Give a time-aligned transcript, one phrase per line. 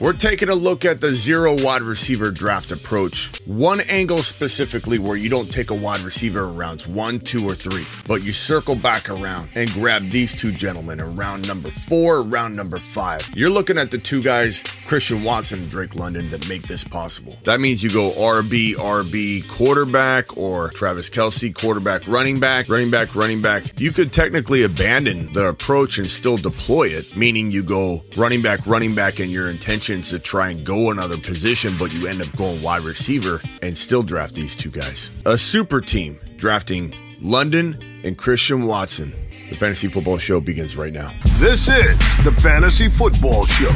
[0.00, 3.32] We're taking a look at the zero wide receiver draft approach.
[3.46, 7.56] One angle specifically where you don't take a wide receiver in rounds one, two, or
[7.56, 12.22] three, but you circle back around and grab these two gentlemen in round number four,
[12.22, 13.28] round number five.
[13.34, 17.36] You're looking at the two guys, Christian Watson and Drake London, that make this possible.
[17.44, 23.14] That means you go RB, RB, quarterback, or Travis Kelce quarterback, running back, running back,
[23.14, 23.78] running back.
[23.78, 28.66] You could technically abandon the approach and still deploy it, meaning you go running back,
[28.66, 32.34] running back, and your intentions to try and go another position, but you end up
[32.38, 35.22] going wide receiver and still draft these two guys.
[35.26, 39.12] A super team drafting London and Christian Watson.
[39.50, 41.12] The Fantasy Football Show begins right now.
[41.36, 43.72] This is the Fantasy Football Show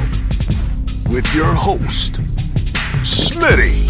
[1.13, 2.15] with your host,
[3.03, 3.87] Smitty.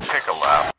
[0.00, 0.74] Take a lap.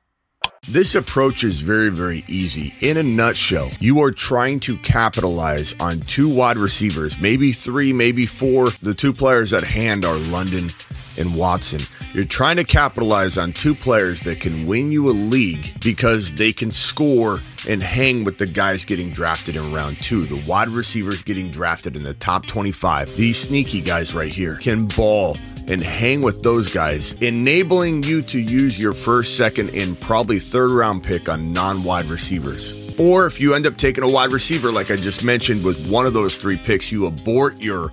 [0.70, 2.72] This approach is very, very easy.
[2.82, 8.28] In a nutshell, you are trying to capitalize on two wide receivers, maybe three, maybe
[8.28, 8.70] four.
[8.84, 10.70] The two players at hand are London
[11.18, 11.82] and Watson.
[12.14, 16.54] You're trying to capitalize on two players that can win you a league because they
[16.54, 20.26] can score and hang with the guys getting drafted in round two.
[20.26, 23.16] The wide receivers getting drafted in the top 25.
[23.16, 28.40] These sneaky guys right here can ball and hang with those guys, enabling you to
[28.40, 32.74] use your first, second, and probably third round pick on non wide receivers.
[33.00, 36.06] Or if you end up taking a wide receiver, like I just mentioned, with one
[36.06, 37.92] of those three picks, you abort your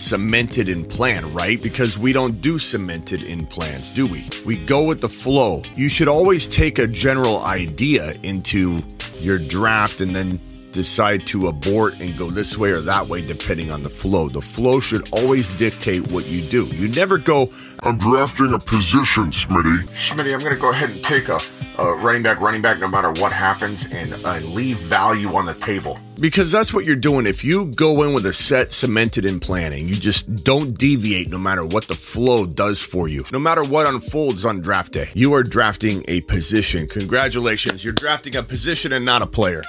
[0.00, 1.62] cemented in plan, right?
[1.62, 4.28] Because we don't do cemented in plans, do we?
[4.44, 5.62] We go with the flow.
[5.74, 8.80] You should always take a general idea into
[9.20, 10.40] your draft and then
[10.72, 14.28] decide to abort and go this way or that way depending on the flow.
[14.28, 16.64] The flow should always dictate what you do.
[16.66, 17.50] You never go,
[17.82, 19.84] I'm drafting a position, Smitty.
[19.94, 21.40] Smitty, I'm going to go ahead and take a,
[21.78, 25.54] a running back, running back, no matter what happens, and uh, leave value on the
[25.54, 25.98] table.
[26.20, 27.26] Because that's what you're doing.
[27.26, 31.38] If you go in with a set cemented in planning, you just don't deviate no
[31.38, 33.24] matter what the flow does for you.
[33.32, 36.86] No matter what unfolds on draft day, you are drafting a position.
[36.88, 39.62] Congratulations, you're drafting a position and not a player.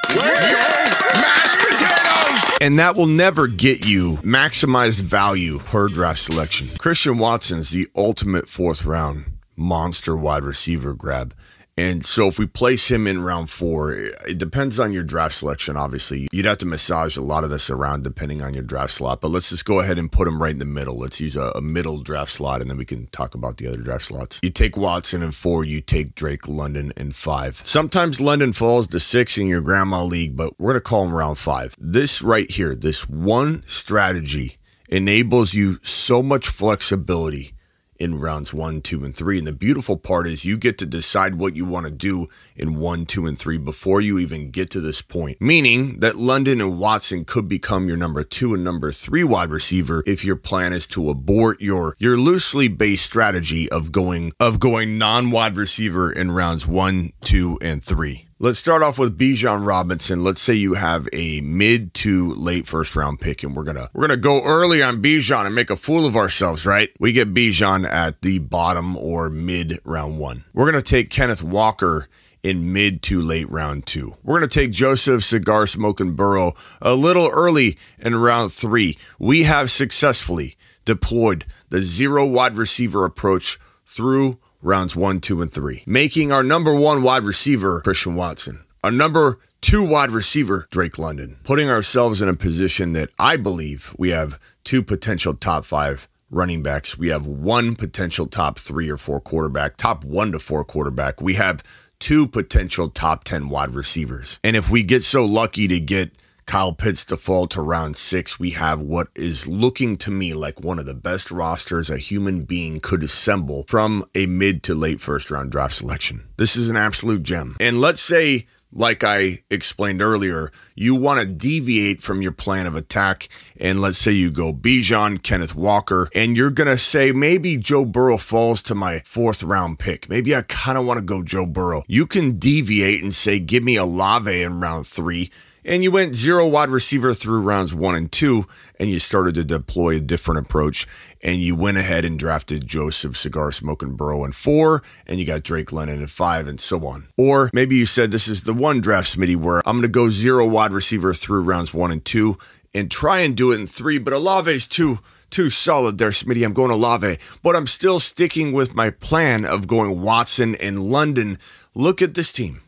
[2.61, 6.69] And that will never get you maximized value per draft selection.
[6.77, 9.25] Christian Watson's the ultimate fourth round
[9.55, 11.33] monster wide receiver grab.
[11.77, 15.77] And so if we place him in round four, it depends on your draft selection,
[15.77, 16.27] obviously.
[16.31, 19.21] You'd have to massage a lot of this around depending on your draft slot.
[19.21, 20.97] But let's just go ahead and put him right in the middle.
[20.97, 23.77] Let's use a, a middle draft slot and then we can talk about the other
[23.77, 24.39] draft slots.
[24.43, 27.61] You take Watson in four, you take Drake London in five.
[27.63, 31.13] Sometimes London falls to six in your grandma league, but we're going to call him
[31.13, 31.75] round five.
[31.79, 34.57] This right here, this one strategy
[34.89, 37.53] enables you so much flexibility
[38.01, 39.37] in rounds one, two, and three.
[39.37, 42.79] And the beautiful part is you get to decide what you want to do in
[42.79, 45.39] one, two, and three before you even get to this point.
[45.39, 50.03] Meaning that London and Watson could become your number two and number three wide receiver
[50.07, 54.97] if your plan is to abort your your loosely based strategy of going of going
[54.97, 58.25] non-wide receiver in rounds one, two, and three.
[58.43, 60.23] Let's start off with Bijan Robinson.
[60.23, 64.07] Let's say you have a mid to late first round pick, and we're gonna we're
[64.07, 66.89] gonna go early on Bijan and make a fool of ourselves, right?
[66.99, 70.43] We get Bijan at the bottom or mid round one.
[70.55, 72.09] We're gonna take Kenneth Walker
[72.41, 74.15] in mid to late round two.
[74.23, 78.97] We're going to take Joseph Cigar Smoking Burrow a little early in round three.
[79.19, 85.83] We have successfully deployed the zero wide receiver approach through rounds one, two, and three,
[85.85, 91.37] making our number one wide receiver Christian Watson, our number two wide receiver Drake London,
[91.43, 96.63] putting ourselves in a position that I believe we have two potential top five running
[96.63, 96.97] backs.
[96.97, 101.21] We have one potential top three or four quarterback, top one to four quarterback.
[101.21, 101.63] We have
[101.99, 104.39] two potential top 10 wide receivers.
[104.43, 106.11] And if we get so lucky to get
[106.51, 110.59] Kyle Pitts to fall to round six, we have what is looking to me like
[110.59, 114.99] one of the best rosters a human being could assemble from a mid to late
[114.99, 116.27] first round draft selection.
[116.35, 117.55] This is an absolute gem.
[117.61, 122.75] And let's say, like I explained earlier, you want to deviate from your plan of
[122.75, 123.29] attack.
[123.57, 127.85] And let's say you go Bijan, Kenneth Walker, and you're going to say maybe Joe
[127.85, 130.09] Burrow falls to my fourth round pick.
[130.09, 131.83] Maybe I kind of want to go Joe Burrow.
[131.87, 135.31] You can deviate and say, give me Olave in round three
[135.63, 138.45] and you went zero wide receiver through rounds one and two,
[138.79, 140.87] and you started to deploy a different approach,
[141.23, 145.43] and you went ahead and drafted Joseph Cigar Smoking Burrow in four, and you got
[145.43, 147.07] Drake London in five, and so on.
[147.17, 150.09] Or maybe you said this is the one draft, Smitty, where I'm going to go
[150.09, 152.37] zero wide receiver through rounds one and two,
[152.73, 154.99] and try and do it in three, but Olave's too
[155.29, 156.45] too solid there, Smitty.
[156.45, 161.37] I'm going Olave, but I'm still sticking with my plan of going Watson and London.
[161.73, 162.61] Look at this team.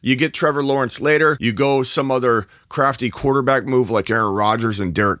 [0.00, 1.36] You get Trevor Lawrence later.
[1.40, 5.20] You go some other crafty quarterback move like Aaron Rodgers and Derek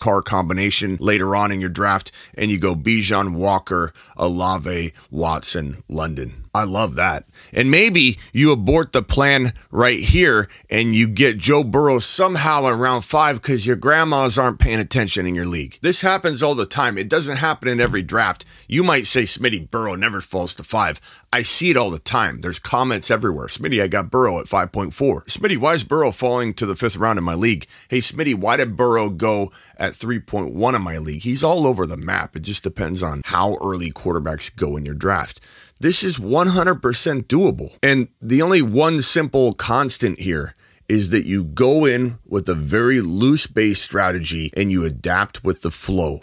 [0.00, 6.47] Carr combination later on in your draft, and you go Bijan Walker, Olave, Watson, London.
[6.58, 7.24] I love that.
[7.52, 12.80] And maybe you abort the plan right here and you get Joe Burrow somehow in
[12.80, 15.78] round five because your grandmas aren't paying attention in your league.
[15.80, 16.98] This happens all the time.
[16.98, 18.44] It doesn't happen in every draft.
[18.66, 21.00] You might say Smitty Burrow never falls to five.
[21.32, 22.40] I see it all the time.
[22.40, 23.48] There's comments everywhere.
[23.48, 24.92] Smitty, I got Burrow at 5.4.
[25.26, 27.66] Smitty, why is Burrow falling to the fifth round in my league?
[27.88, 31.22] Hey, Smitty, why did Burrow go at 3.1 in my league?
[31.22, 32.34] He's all over the map.
[32.34, 35.40] It just depends on how early quarterbacks go in your draft.
[35.80, 36.80] This is 100%
[37.24, 37.76] doable.
[37.82, 40.54] And the only one simple constant here
[40.88, 45.62] is that you go in with a very loose base strategy and you adapt with
[45.62, 46.22] the flow.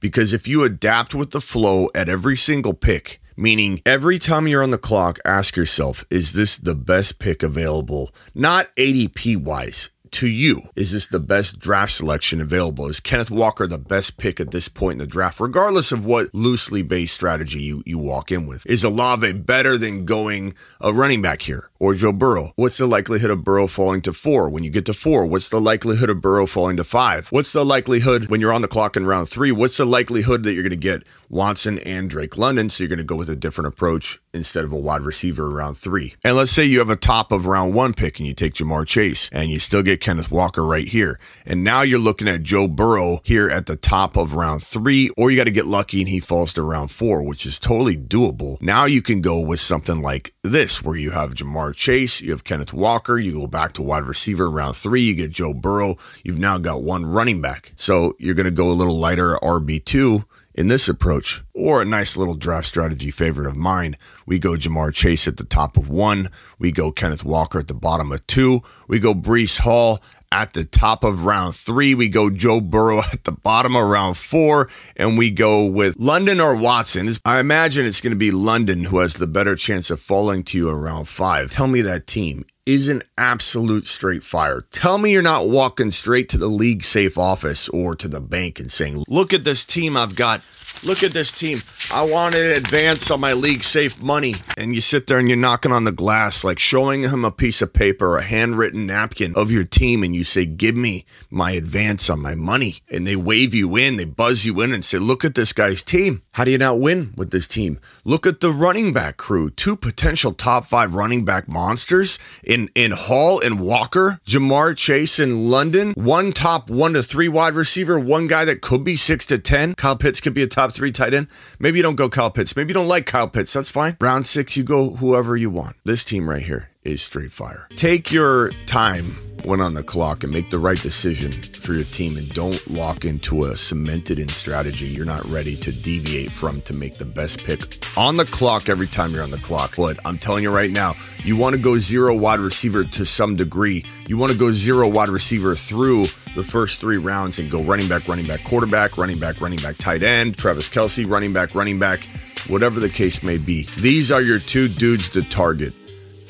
[0.00, 4.62] Because if you adapt with the flow at every single pick, meaning every time you're
[4.62, 8.10] on the clock, ask yourself, is this the best pick available?
[8.34, 12.88] Not ADP wise, to you, is this the best draft selection available?
[12.88, 16.34] Is Kenneth Walker the best pick at this point in the draft, regardless of what
[16.34, 18.66] loosely based strategy you, you walk in with?
[18.66, 22.52] Is Olave better than going a running back here or Joe Burrow?
[22.56, 24.50] What's the likelihood of Burrow falling to four?
[24.50, 27.28] When you get to four, what's the likelihood of Burrow falling to five?
[27.28, 29.52] What's the likelihood when you're on the clock in round three?
[29.52, 32.68] What's the likelihood that you're going to get Watson and Drake London?
[32.68, 35.76] So you're going to go with a different approach instead of a wide receiver around
[35.76, 36.14] three.
[36.22, 38.86] And let's say you have a top of round one pick and you take Ja'Marr
[38.86, 41.18] Chase and you still get Kenneth Walker right here.
[41.46, 45.30] And now you're looking at Joe Burrow here at the top of round three, or
[45.30, 48.60] you got to get lucky and he falls to round four, which is totally doable.
[48.60, 52.44] Now you can go with something like this, where you have Ja'Marr Chase, you have
[52.44, 55.96] Kenneth Walker, you go back to wide receiver round three, you get Joe Burrow.
[56.24, 57.72] You've now got one running back.
[57.76, 60.24] So you're going to go a little lighter RB2
[60.54, 64.92] in this approach, or a nice little draft strategy favorite of mine, we go Ja'Marr
[64.92, 66.28] Chase at the top of one.
[66.58, 68.62] We go Kenneth Walker at the bottom of two.
[68.88, 70.00] We go Breece Hall
[70.32, 71.94] at the top of round three.
[71.94, 74.68] We go Joe Burrow at the bottom of round four.
[74.96, 77.08] And we go with London or Watson.
[77.24, 80.58] I imagine it's going to be London who has the better chance of falling to
[80.58, 81.50] you around five.
[81.50, 82.44] Tell me that team
[82.74, 84.64] is an absolute straight fire.
[84.70, 88.60] Tell me you're not walking straight to the league safe office or to the bank
[88.60, 90.40] and saying, look at this team I've got.
[90.82, 91.58] Look at this team.
[91.92, 94.36] I want to advance on my league safe money.
[94.56, 97.60] And you sit there and you're knocking on the glass, like showing him a piece
[97.60, 102.08] of paper, a handwritten napkin of your team, and you say, Give me my advance
[102.08, 102.76] on my money.
[102.88, 105.82] And they wave you in, they buzz you in and say, Look at this guy's
[105.82, 106.22] team.
[106.32, 107.80] How do you not win with this team?
[108.04, 109.50] Look at the running back crew.
[109.50, 115.50] Two potential top five running back monsters in, in Hall and Walker, Ja'Marr Chase in
[115.50, 119.38] London, one top one to three wide receiver, one guy that could be six to
[119.38, 119.74] 10.
[119.74, 121.28] Kyle Pitts could be a top three tight end.
[121.58, 122.54] Maybe you don't go Kyle Pitts.
[122.54, 123.52] Maybe you don't like Kyle Pitts.
[123.52, 123.96] That's fine.
[124.00, 125.76] Round six, you go whoever you want.
[125.84, 127.68] This team right here is straight fire.
[127.76, 132.16] Take your time when on the clock and make the right decision for your team
[132.16, 136.72] and don't lock into a cemented in strategy you're not ready to deviate from to
[136.72, 139.76] make the best pick on the clock every time you're on the clock.
[139.76, 140.94] But I'm telling you right now,
[141.24, 143.84] you want to go zero wide receiver to some degree.
[144.06, 146.06] You want to go zero wide receiver through
[146.36, 149.76] the first three rounds and go running back, running back, quarterback, running back, running back,
[149.78, 152.06] tight end, Travis Kelce, running back, running back,
[152.46, 153.66] whatever the case may be.
[153.78, 155.74] These are your two dudes to target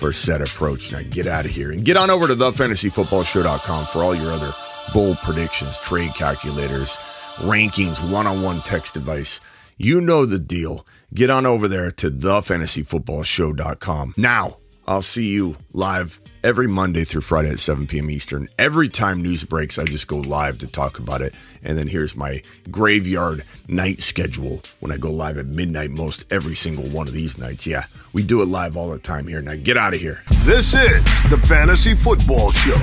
[0.01, 0.91] for set approach.
[0.91, 4.53] Now get out of here and get on over to thefantasyfootballshow.com for all your other
[4.93, 6.97] bold predictions, trade calculators,
[7.37, 9.39] rankings, one on one text advice.
[9.77, 10.87] You know the deal.
[11.15, 14.15] Get on over there to thefantasyfootballshow.com.
[14.17, 18.11] Now, I'll see you live every Monday through Friday at 7 p.m.
[18.11, 18.49] Eastern.
[18.59, 21.35] Every time news breaks, I just go live to talk about it.
[21.63, 26.55] And then here's my graveyard night schedule when I go live at midnight most every
[26.55, 27.67] single one of these nights.
[27.67, 29.43] Yeah, we do it live all the time here.
[29.43, 30.23] Now get out of here.
[30.45, 32.79] This is the Fantasy Football Show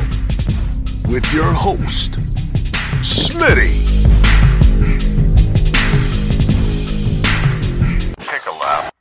[1.12, 2.14] with your host,
[3.02, 3.86] Smitty.
[8.20, 8.97] Take a lap.